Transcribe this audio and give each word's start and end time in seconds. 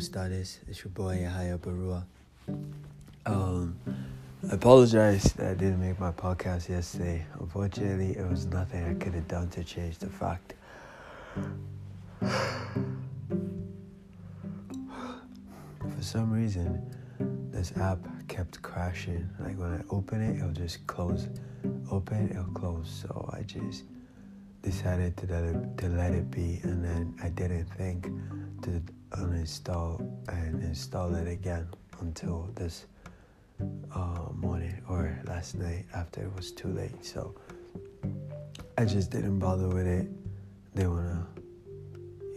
to. 0.00 0.58
It's 0.68 0.84
your 0.84 0.90
boy 0.90 1.20
Yahya 1.22 1.56
Barua. 1.58 2.04
Um, 3.24 3.78
I 4.50 4.54
apologize 4.54 5.32
that 5.34 5.46
I 5.48 5.54
didn't 5.54 5.80
make 5.80 5.98
my 5.98 6.12
podcast 6.12 6.68
yesterday. 6.68 7.24
Unfortunately, 7.40 8.10
it 8.16 8.28
was 8.28 8.44
nothing 8.44 8.84
I 8.84 8.92
could 9.02 9.14
have 9.14 9.26
done 9.26 9.48
to 9.50 9.64
change 9.64 9.96
the 9.98 10.08
fact. 10.08 10.52
For 15.80 16.02
some 16.02 16.30
reason, 16.30 16.82
this 17.50 17.72
app 17.78 17.98
kept 18.28 18.60
crashing. 18.60 19.26
Like 19.40 19.58
when 19.58 19.72
I 19.72 19.82
open 19.88 20.20
it, 20.20 20.36
it'll 20.36 20.52
just 20.52 20.86
close. 20.86 21.28
Open, 21.90 22.28
it'll 22.30 22.44
close. 22.52 23.04
So 23.08 23.30
I 23.32 23.42
just 23.44 23.84
decided 24.60 25.16
to 25.16 25.26
let 25.26 25.44
it, 25.44 25.78
to 25.78 25.88
let 25.88 26.12
it 26.12 26.30
be, 26.30 26.60
and 26.64 26.84
then 26.84 27.14
I 27.22 27.30
didn't 27.30 27.64
think 27.78 28.10
to 28.62 28.82
uninstall 29.18 30.00
and 30.28 30.62
install 30.62 31.14
it 31.14 31.28
again 31.28 31.66
until 32.00 32.50
this 32.54 32.86
uh, 33.94 34.28
morning 34.34 34.80
or 34.88 35.18
last 35.26 35.54
night 35.54 35.84
after 35.94 36.22
it 36.22 36.34
was 36.36 36.52
too 36.52 36.68
late. 36.68 37.04
So 37.04 37.34
I 38.78 38.84
just 38.84 39.10
didn't 39.10 39.38
bother 39.38 39.68
with 39.68 39.86
it. 39.86 40.06
They 40.74 40.86
wanna, 40.86 41.26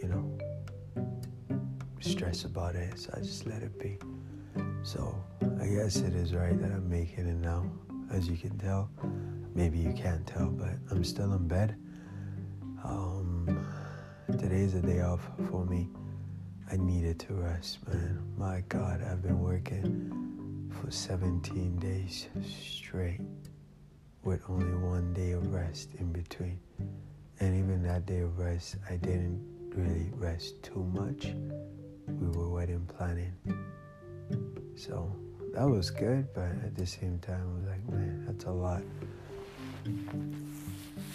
you 0.02 0.08
know, 0.08 0.38
stress 2.00 2.44
about 2.44 2.74
it, 2.74 2.98
so 2.98 3.10
I 3.14 3.20
just 3.20 3.46
let 3.46 3.62
it 3.62 3.78
be. 3.78 3.98
So 4.82 5.14
I 5.60 5.66
guess 5.66 5.96
it 5.96 6.14
is 6.14 6.34
right 6.34 6.58
that 6.60 6.70
I'm 6.70 6.88
making 6.88 7.26
it 7.26 7.36
now, 7.36 7.70
as 8.10 8.28
you 8.28 8.36
can 8.36 8.56
tell. 8.58 8.90
Maybe 9.54 9.78
you 9.78 9.92
can't 9.92 10.26
tell, 10.26 10.46
but 10.46 10.74
I'm 10.90 11.04
still 11.04 11.34
in 11.34 11.46
bed. 11.46 11.76
Um, 12.82 13.30
is 14.60 14.74
a 14.74 14.82
day 14.82 15.00
off 15.00 15.26
for 15.48 15.64
me. 15.64 15.88
I 16.72 16.76
needed 16.76 17.18
to 17.20 17.34
rest, 17.34 17.78
man. 17.88 18.22
My 18.38 18.62
God, 18.68 19.02
I've 19.02 19.22
been 19.22 19.40
working 19.40 20.70
for 20.70 20.88
17 20.88 21.76
days 21.80 22.28
straight 22.48 23.20
with 24.22 24.44
only 24.48 24.76
one 24.78 25.12
day 25.12 25.32
of 25.32 25.52
rest 25.52 25.88
in 25.98 26.12
between. 26.12 26.60
And 27.40 27.56
even 27.56 27.82
that 27.82 28.06
day 28.06 28.20
of 28.20 28.38
rest, 28.38 28.76
I 28.88 28.94
didn't 28.96 29.44
really 29.74 30.12
rest 30.14 30.62
too 30.62 30.84
much. 30.94 31.34
We 32.06 32.28
were 32.28 32.48
wedding 32.48 32.86
planning. 32.86 33.32
So 34.76 35.12
that 35.52 35.68
was 35.68 35.90
good, 35.90 36.32
but 36.34 36.50
at 36.64 36.76
the 36.76 36.86
same 36.86 37.18
time, 37.18 37.42
I 37.50 37.58
was 37.58 37.66
like, 37.66 37.88
man, 37.88 38.26
that's 38.26 38.44
a 38.44 38.50
lot. 38.52 38.82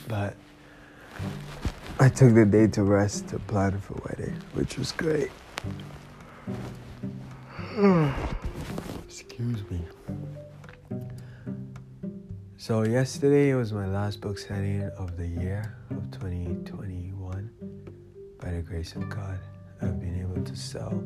But 0.09 0.36
I 1.98 2.09
took 2.09 2.33
the 2.33 2.45
day 2.45 2.67
to 2.67 2.83
rest 2.83 3.30
to 3.30 3.39
plan 3.39 3.80
for 3.80 3.94
wedding, 4.09 4.36
which 4.53 4.78
was 4.78 4.92
great. 4.92 5.31
Excuse 9.05 9.63
me. 9.69 9.81
So 12.58 12.83
yesterday 12.83 13.53
was 13.53 13.73
my 13.73 13.86
last 13.86 14.21
book 14.21 14.39
signing 14.39 14.89
of 14.97 15.17
the 15.17 15.27
year 15.27 15.75
of 15.91 16.09
2021. 16.11 17.52
By 18.41 18.52
the 18.52 18.61
grace 18.61 18.95
of 18.95 19.09
God, 19.09 19.38
I've 19.81 19.99
been 19.99 20.21
able 20.21 20.41
to 20.41 20.55
sell 20.55 21.03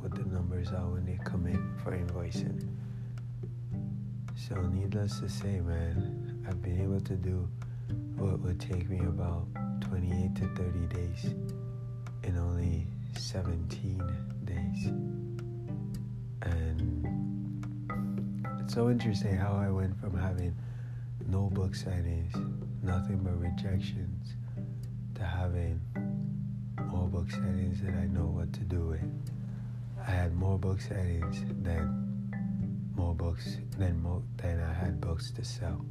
what 0.00 0.14
the 0.14 0.24
numbers 0.24 0.68
are 0.72 0.88
when 0.88 1.04
they 1.06 1.18
come 1.24 1.46
in 1.46 1.74
for 1.82 1.92
invoicing. 1.92 2.68
So, 4.34 4.56
needless 4.62 5.20
to 5.20 5.28
say, 5.28 5.60
man, 5.60 6.44
I've 6.48 6.60
been 6.62 6.80
able 6.80 7.00
to 7.00 7.14
do 7.14 7.48
what 8.16 8.40
would 8.40 8.60
take 8.60 8.88
me 8.88 8.98
about 8.98 9.46
28 9.82 10.34
to 10.36 10.48
30 10.54 10.86
days 10.94 11.34
in 12.24 12.36
only 12.36 12.86
17 13.16 14.02
days. 14.44 14.86
And 16.42 17.06
it's 18.60 18.74
so 18.74 18.90
interesting 18.90 19.36
how 19.36 19.52
I 19.52 19.70
went 19.70 19.98
from 20.00 20.16
having 20.16 20.54
no 21.28 21.50
book 21.50 21.72
signings, 21.72 22.34
nothing 22.82 23.18
but 23.18 23.38
rejections, 23.40 24.07
book 27.32 27.82
that 27.82 27.94
I 27.94 28.06
know 28.06 28.26
what 28.26 28.52
to 28.54 28.60
do 28.60 28.80
with. 28.88 29.00
I 30.06 30.10
had 30.10 30.34
more 30.34 30.58
book 30.58 30.78
signings 30.78 31.62
than 31.62 32.32
more 32.94 33.14
books 33.14 33.58
than 33.78 34.02
mo- 34.02 34.24
than 34.36 34.60
I 34.60 34.72
had 34.72 35.00
books 35.00 35.30
to 35.32 35.44
sell. 35.44 35.84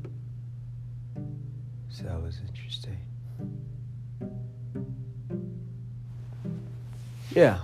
So 1.90 2.04
that 2.04 2.22
was 2.22 2.40
interesting. 2.48 2.98
Yeah. 7.36 7.60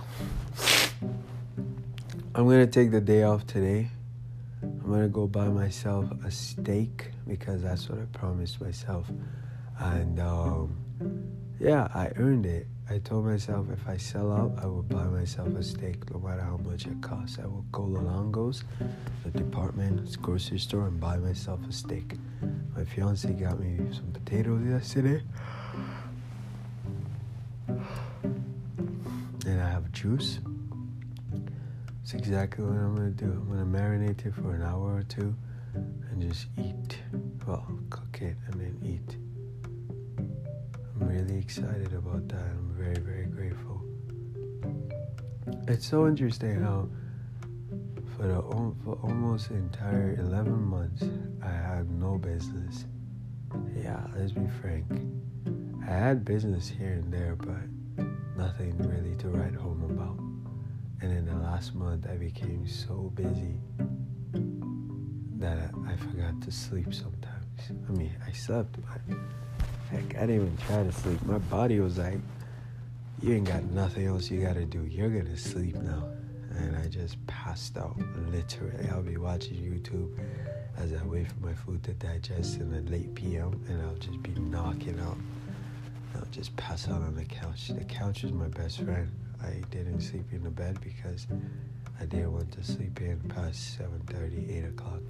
I'm 2.36 2.48
gonna 2.48 2.66
take 2.66 2.90
the 2.90 3.00
day 3.00 3.22
off 3.22 3.46
today. 3.46 3.90
I'm 4.62 4.90
gonna 4.90 5.08
go 5.08 5.26
buy 5.26 5.48
myself 5.48 6.10
a 6.24 6.30
steak 6.30 7.10
because 7.26 7.62
that's 7.62 7.88
what 7.88 7.98
I 7.98 8.04
promised 8.16 8.60
myself. 8.60 9.10
And 9.78 10.20
um, 10.20 10.76
yeah, 11.60 11.88
I 11.94 12.12
earned 12.16 12.46
it. 12.46 12.66
I 12.90 12.98
told 12.98 13.24
myself 13.24 13.66
if 13.72 13.88
I 13.88 13.96
sell 13.96 14.30
out, 14.30 14.52
I 14.62 14.66
will 14.66 14.82
buy 14.82 15.04
myself 15.04 15.48
a 15.56 15.62
steak 15.62 16.10
no 16.12 16.20
matter 16.20 16.42
how 16.42 16.58
much 16.58 16.86
it 16.86 17.00
costs. 17.00 17.38
I 17.42 17.46
will 17.46 17.64
go 17.72 17.86
to 17.86 17.98
Longo's, 17.98 18.62
the 19.24 19.30
department 19.30 20.20
grocery 20.20 20.58
store, 20.58 20.88
and 20.88 21.00
buy 21.00 21.16
myself 21.16 21.60
a 21.66 21.72
steak. 21.72 22.16
My 22.76 22.84
fiance 22.84 23.32
got 23.32 23.58
me 23.58 23.78
some 23.90 24.12
potatoes 24.12 24.66
yesterday. 24.66 25.22
And 29.46 29.60
I 29.62 29.68
have 29.70 29.90
juice. 29.92 30.40
It's 32.02 32.12
exactly 32.12 32.64
what 32.64 32.76
I'm 32.76 32.94
gonna 32.94 33.10
do. 33.10 33.24
I'm 33.24 33.48
gonna 33.48 33.64
marinate 33.64 34.26
it 34.26 34.34
for 34.34 34.54
an 34.54 34.62
hour 34.62 34.96
or 34.96 35.04
two 35.04 35.34
and 35.74 36.20
just 36.20 36.48
eat. 36.58 36.98
Well, 37.46 37.66
cook 37.88 38.20
it 38.20 38.36
really 41.34 41.44
excited 41.44 41.92
about 41.94 42.28
that. 42.28 42.40
I'm 42.40 42.74
very, 42.78 42.98
very 42.98 43.26
grateful. 43.26 43.82
It's 45.66 45.86
so 45.86 46.06
interesting 46.06 46.60
how 46.60 46.88
for 48.16 48.28
the 48.28 48.40
for 48.84 48.98
almost 49.02 49.50
entire 49.50 50.14
11 50.18 50.62
months 50.62 51.02
I 51.42 51.50
had 51.50 51.90
no 51.90 52.18
business. 52.18 52.84
Yeah, 53.76 54.00
let's 54.16 54.32
be 54.32 54.46
frank. 54.60 54.86
I 55.88 55.92
had 55.92 56.24
business 56.24 56.68
here 56.68 56.92
and 56.92 57.12
there, 57.12 57.36
but 57.36 58.06
nothing 58.36 58.76
really 58.78 59.16
to 59.16 59.28
write 59.28 59.54
home 59.54 59.82
about. 59.90 60.18
And 61.02 61.18
in 61.18 61.26
the 61.26 61.36
last 61.36 61.74
month, 61.74 62.06
I 62.08 62.16
became 62.16 62.66
so 62.66 63.10
busy 63.14 63.56
that 65.38 65.70
I 65.86 65.96
forgot 65.96 66.40
to 66.42 66.52
sleep 66.52 66.94
sometimes. 66.94 67.72
I 67.88 67.92
mean, 67.92 68.14
I 68.26 68.32
slept, 68.32 68.76
but 68.80 69.16
I 69.94 70.26
didn't 70.26 70.34
even 70.36 70.56
try 70.66 70.82
to 70.82 70.92
sleep. 70.92 71.22
My 71.24 71.38
body 71.38 71.80
was 71.80 71.98
like, 71.98 72.18
you 73.22 73.34
ain't 73.34 73.46
got 73.46 73.62
nothing 73.64 74.06
else 74.06 74.30
you 74.30 74.40
gotta 74.42 74.64
do. 74.64 74.84
You're 74.84 75.08
gonna 75.08 75.36
sleep 75.36 75.76
now. 75.76 76.08
And 76.56 76.76
I 76.76 76.86
just 76.86 77.24
passed 77.26 77.76
out, 77.76 77.96
literally. 78.30 78.88
I'll 78.90 79.02
be 79.02 79.16
watching 79.16 79.56
YouTube 79.56 80.16
as 80.78 80.92
I 80.92 81.04
wait 81.04 81.28
for 81.28 81.46
my 81.46 81.54
food 81.54 81.82
to 81.84 81.92
digest 81.94 82.60
in 82.60 82.70
the 82.70 82.80
late 82.90 83.14
PM, 83.14 83.60
and 83.68 83.82
I'll 83.82 83.96
just 83.96 84.22
be 84.22 84.32
knocking 84.32 84.98
out. 85.00 85.18
I'll 86.14 86.26
just 86.30 86.54
pass 86.56 86.88
out 86.88 87.02
on 87.02 87.14
the 87.16 87.24
couch. 87.24 87.68
The 87.68 87.84
couch 87.84 88.24
is 88.24 88.32
my 88.32 88.48
best 88.48 88.80
friend. 88.82 89.10
I 89.42 89.62
didn't 89.70 90.00
sleep 90.00 90.26
in 90.32 90.44
the 90.44 90.50
bed 90.50 90.78
because 90.80 91.26
I 92.00 92.04
didn't 92.06 92.32
want 92.32 92.52
to 92.52 92.64
sleep 92.64 93.00
in 93.00 93.18
past 93.28 93.78
7.30, 93.78 94.58
8 94.58 94.64
o'clock. 94.66 95.02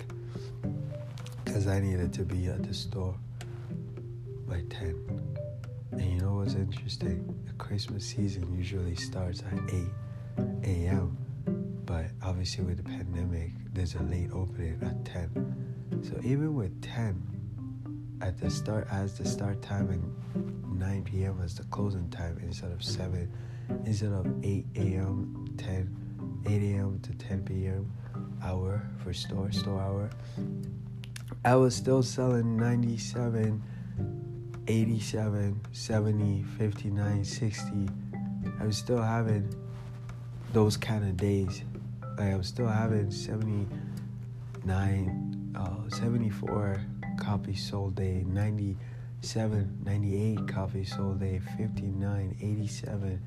Because 1.44 1.66
I 1.66 1.80
needed 1.80 2.12
to 2.14 2.22
be 2.22 2.46
at 2.46 2.62
the 2.62 2.74
store 2.74 3.14
by 4.54 4.62
10. 4.70 5.36
And 5.90 6.12
you 6.12 6.20
know 6.20 6.34
what's 6.34 6.54
interesting? 6.54 7.36
The 7.44 7.52
Christmas 7.54 8.06
season 8.06 8.56
usually 8.56 8.94
starts 8.94 9.42
at 9.42 9.58
8 9.74 9.84
a.m. 10.62 11.18
But 11.84 12.06
obviously 12.22 12.64
with 12.64 12.76
the 12.76 12.84
pandemic, 12.84 13.50
there's 13.72 13.96
a 13.96 14.02
late 14.04 14.30
opening 14.32 14.78
at 14.82 15.04
10. 15.04 16.04
So 16.04 16.20
even 16.22 16.54
with 16.54 16.80
10, 16.82 17.20
at 18.20 18.38
the 18.38 18.48
start 18.48 18.86
as 18.92 19.18
the 19.18 19.26
start 19.26 19.60
time 19.60 19.90
and 19.90 20.78
9 20.78 21.02
p.m. 21.02 21.40
as 21.42 21.56
the 21.56 21.64
closing 21.64 22.08
time 22.10 22.38
instead 22.40 22.70
of 22.70 22.82
7 22.82 23.28
instead 23.84 24.12
of 24.12 24.26
8 24.44 24.66
a.m. 24.76 25.52
10 25.58 26.44
8 26.46 26.52
a.m. 26.52 27.00
to 27.02 27.12
10 27.14 27.42
p.m. 27.42 27.92
hour 28.42 28.88
for 29.02 29.12
store 29.12 29.50
store 29.50 29.80
hour 29.80 30.10
I 31.44 31.56
was 31.56 31.74
still 31.74 32.02
selling 32.02 32.56
97 32.56 33.62
87 34.66 35.60
70 35.72 36.42
59 36.58 37.24
60 37.24 37.88
I 38.60 38.66
was 38.66 38.76
still 38.76 39.02
having 39.02 39.48
those 40.52 40.76
kind 40.76 41.02
of 41.04 41.16
days. 41.16 41.62
Like 42.16 42.32
I'm 42.32 42.44
still 42.44 42.68
having 42.68 43.10
79, 43.10 45.52
uh, 45.56 45.90
74 45.90 46.80
copies 47.18 47.68
sold 47.68 47.96
day, 47.96 48.24
97, 48.26 49.78
98 49.84 50.48
copies 50.48 50.94
sold 50.94 51.18
day, 51.20 51.40
59, 51.56 52.36
87. 52.40 53.20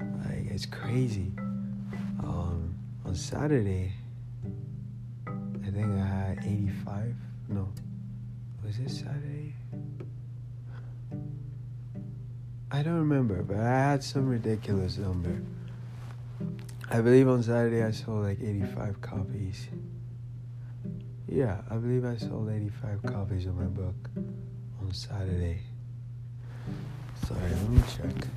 Like 0.00 0.50
it's 0.50 0.66
crazy. 0.66 1.32
Um, 2.20 2.74
on 3.04 3.14
Saturday, 3.14 3.92
I 5.26 5.70
think 5.70 6.00
I 6.00 6.06
had 6.06 6.38
85. 6.38 7.14
No, 7.48 7.68
was 8.64 8.78
it 8.78 8.90
Saturday? 8.90 9.52
I 12.70 12.82
don't 12.82 12.98
remember, 12.98 13.42
but 13.44 13.58
I 13.58 13.90
had 13.90 14.02
some 14.02 14.28
ridiculous 14.28 14.98
number. 14.98 15.40
I 16.90 17.00
believe 17.00 17.28
on 17.28 17.42
Saturday 17.42 17.84
I 17.84 17.92
sold 17.92 18.24
like 18.24 18.40
85 18.40 19.00
copies. 19.00 19.68
Yeah, 21.28 21.60
I 21.70 21.76
believe 21.76 22.04
I 22.04 22.16
sold 22.16 22.50
85 22.50 23.02
copies 23.04 23.46
of 23.46 23.56
my 23.56 23.66
book 23.66 23.94
on 24.16 24.92
Saturday. 24.92 25.60
Sorry, 27.26 27.40
let 27.40 27.68
me 27.70 27.82
check. 27.96 28.28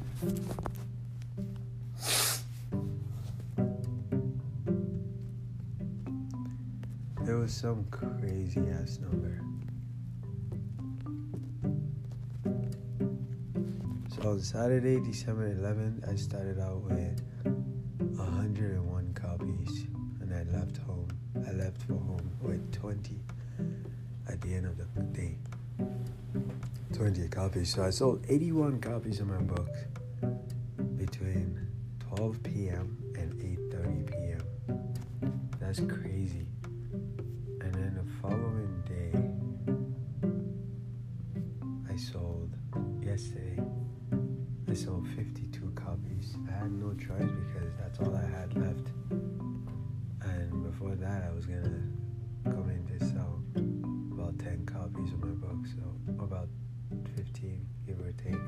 There 7.23 7.37
was 7.37 7.51
some 7.51 7.85
crazy 7.89 8.61
ass 8.79 8.99
number. 8.99 9.48
On 14.25 14.39
Saturday, 14.42 15.00
December 15.00 15.54
11th, 15.56 16.10
I 16.12 16.16
started 16.16 16.60
out 16.60 16.81
with 16.81 17.21
101 17.44 19.13
copies 19.13 19.88
and 20.19 20.33
I 20.33 20.44
left 20.57 20.77
home. 20.77 21.07
I 21.48 21.51
left 21.51 21.81
for 21.83 21.94
home 21.94 22.31
with 22.42 22.71
20 22.74 23.19
at 24.27 24.42
the 24.42 24.54
end 24.54 24.66
of 24.66 24.77
the 24.77 25.01
day. 25.18 25.38
20 26.94 27.27
copies. 27.30 27.74
So 27.74 27.83
I 27.83 27.92
sold 27.92 28.25
81 28.27 28.81
copies 28.81 29.19
of 29.19 29.27
my 29.27 29.38
book 29.38 29.69
between 30.98 31.68
12 32.16 32.44
p.m. 32.44 32.98
and 33.16 33.33
8:30 33.33 34.07
p.m. 34.12 34.44
That's 35.60 35.80
crazy. 35.81 36.45
Sold 44.79 45.05
52 45.09 45.73
copies. 45.75 46.37
I 46.47 46.63
had 46.63 46.71
no 46.71 46.93
choice 46.93 47.19
because 47.19 47.73
that's 47.77 47.99
all 47.99 48.15
I 48.15 48.25
had 48.39 48.55
left. 48.55 48.87
And 50.21 50.63
before 50.63 50.95
that, 50.95 51.23
I 51.29 51.35
was 51.35 51.45
gonna 51.45 51.83
come 52.45 52.69
in 52.69 52.87
to 52.87 53.05
sell 53.05 53.43
about 54.13 54.39
10 54.39 54.65
copies 54.65 55.11
of 55.11 55.19
my 55.19 55.31
book, 55.31 55.65
so 55.75 56.23
about 56.23 56.47
15, 57.17 57.67
give 57.85 57.99
or 57.99 58.13
take. 58.13 58.39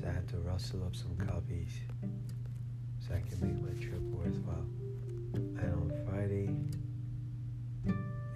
So 0.00 0.08
I 0.08 0.14
had 0.14 0.26
to 0.30 0.38
rustle 0.38 0.82
up 0.82 0.96
some 0.96 1.16
copies 1.16 1.78
so 2.98 3.14
I 3.14 3.20
can 3.20 3.38
make 3.40 3.62
my 3.62 3.80
trip 3.80 4.02
worthwhile. 4.02 4.66
And 5.34 5.60
on 5.60 5.92
Friday, 6.08 6.50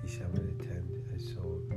December 0.06 0.38
the 0.38 0.64
10th, 0.64 1.12
I 1.12 1.18
sold, 1.34 1.72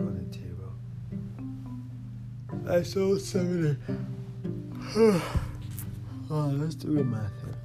on 0.00 0.16
the 0.16 0.24
table. 0.34 0.72
I 2.66 2.82
sold 2.82 3.20
seventy. 3.20 3.76
oh, 6.30 6.30
let's 6.30 6.76
do 6.76 6.94
the 6.94 7.04
math 7.04 7.30
here. 7.44 7.58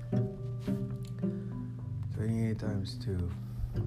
28 2.15 2.59
times 2.59 2.97
2, 3.03 3.31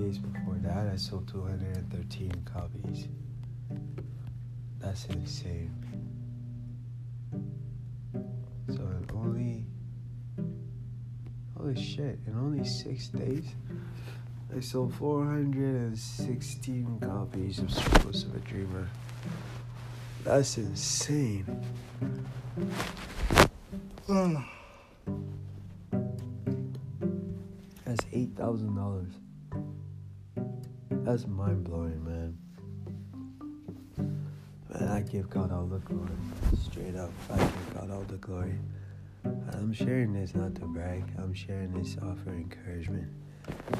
Days 0.08 0.20
before 0.20 0.56
that, 0.62 0.88
I 0.88 0.96
sold 0.96 1.28
213 1.28 2.32
copies. 2.46 3.10
That's 4.80 5.06
insane. 5.08 5.74
So 8.70 8.76
in 8.76 9.06
only, 9.14 9.66
holy 11.58 11.76
shit, 11.76 12.20
in 12.26 12.38
only 12.38 12.64
six 12.64 13.10
days, 13.10 13.54
I 14.56 14.62
sold 14.62 14.94
416 14.96 17.00
copies 17.02 17.60
of 17.60 17.70
Struggles 17.70 18.24
of 18.24 18.36
a 18.36 18.40
Dreamer. 18.40 18.88
That's 20.24 20.58
insane. 20.58 21.66
That's 27.86 28.06
eight 28.14 28.38
thousand 28.38 28.76
dollars. 28.76 29.12
That's 31.08 31.26
mind 31.26 31.64
blowing, 31.64 32.04
man. 32.04 32.38
Man, 34.70 34.90
I 34.90 35.00
give 35.00 35.30
God 35.30 35.54
all 35.54 35.66
the 35.66 35.80
glory. 35.80 36.10
Straight 36.62 36.98
up, 36.98 37.12
I 37.32 37.38
give 37.38 37.74
God 37.76 37.92
all 37.92 38.02
the 38.02 38.18
glory. 38.18 38.60
I'm 39.54 39.72
sharing 39.72 40.12
this 40.12 40.36
not 40.36 40.56
to 40.56 40.66
brag. 40.66 41.06
I'm 41.18 41.34
sharing 41.34 41.72
this 41.72 41.96
to 41.96 42.02
offer 42.02 42.32
encouragement. 42.32 43.08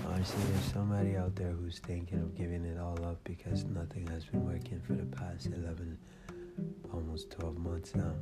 Honestly, 0.06 0.42
there's 0.54 0.72
somebody 0.72 1.18
out 1.18 1.36
there 1.36 1.52
who's 1.52 1.80
thinking 1.80 2.20
of 2.20 2.34
giving 2.34 2.64
it 2.64 2.80
all 2.80 2.98
up 3.06 3.22
because 3.26 3.66
nothing 3.66 4.08
has 4.08 4.24
been 4.24 4.46
working 4.46 4.80
for 4.88 4.94
the 4.94 5.06
past 5.08 5.48
11, 5.48 5.98
almost 6.94 7.30
12 7.32 7.58
months 7.58 7.94
now. 7.94 8.14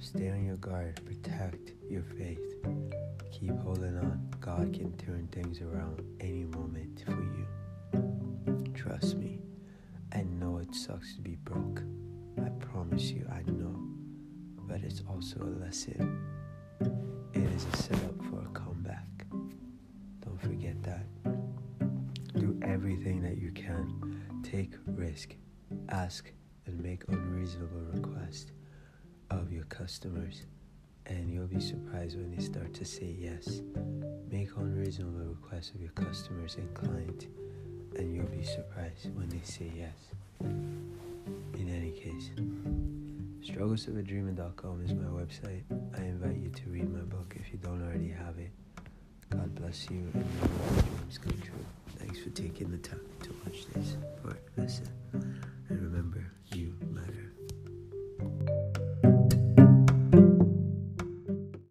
Stay 0.00 0.30
on 0.30 0.46
your 0.46 0.56
guard, 0.56 0.98
protect 1.04 1.72
your 1.90 2.02
faith, 2.02 2.64
keep 3.30 3.58
holding 3.58 3.98
on. 3.98 4.26
God 4.40 4.72
can 4.72 4.96
turn 4.96 5.28
things 5.30 5.60
around 5.60 6.02
any 6.18 6.44
moment 6.44 7.02
for. 7.06 7.21
Trust 8.82 9.16
me, 9.16 9.38
I 10.12 10.24
know 10.24 10.58
it 10.58 10.74
sucks 10.74 11.14
to 11.14 11.20
be 11.20 11.36
broke. 11.36 11.84
I 12.44 12.48
promise 12.48 13.12
you, 13.12 13.24
I 13.30 13.48
know. 13.48 13.80
But 14.66 14.80
it's 14.82 15.04
also 15.08 15.40
a 15.40 15.54
lesson. 15.62 16.20
It 17.32 17.44
is 17.54 17.64
a 17.72 17.76
setup 17.76 18.24
for 18.24 18.40
a 18.40 18.48
comeback. 18.48 19.06
Don't 20.24 20.40
forget 20.40 20.82
that. 20.82 21.06
Do 22.36 22.58
everything 22.62 23.22
that 23.22 23.38
you 23.38 23.52
can. 23.52 24.20
Take 24.42 24.72
risk. 24.86 25.36
Ask 25.90 26.32
and 26.66 26.82
make 26.82 27.04
unreasonable 27.06 27.82
requests 27.92 28.50
of 29.30 29.52
your 29.52 29.64
customers. 29.66 30.42
And 31.06 31.30
you'll 31.30 31.46
be 31.46 31.60
surprised 31.60 32.16
when 32.16 32.34
they 32.34 32.42
start 32.42 32.74
to 32.74 32.84
say 32.84 33.14
yes. 33.16 33.62
Make 34.28 34.50
unreasonable 34.56 35.24
requests 35.24 35.70
of 35.70 35.80
your 35.80 35.92
customers 35.92 36.56
and 36.56 36.74
clients, 36.74 37.26
and 37.96 38.14
you'll 38.14 38.26
be 38.26 38.44
surprised 38.44 39.14
when 39.14 39.28
they 39.28 39.40
say 39.42 39.70
yes. 39.76 39.94
In 40.40 41.68
any 41.68 41.90
case, 41.90 42.30
strugglesofadreamer.com 43.44 44.82
is 44.84 44.92
my 44.92 45.08
website. 45.08 45.62
I 45.96 46.02
invite 46.02 46.36
you 46.36 46.50
to 46.50 46.62
read 46.70 46.92
my 46.92 47.00
book 47.02 47.34
if 47.38 47.52
you 47.52 47.58
don't 47.58 47.82
already 47.82 48.08
have 48.10 48.38
it. 48.38 48.50
God 49.30 49.54
bless 49.54 49.88
you 49.90 50.10
and 50.14 50.14
may 50.14 50.48
your 50.74 50.82
dreams 50.82 51.18
come 51.18 51.40
true. 51.40 51.64
Thanks 51.98 52.18
for 52.18 52.30
taking 52.30 52.70
the 52.70 52.78
time 52.78 53.00
to 53.22 53.30
watch 53.44 53.66
this 53.74 53.96
part, 54.22 54.42
listen, 54.56 54.88
and 55.12 55.80
remember. 55.80 56.32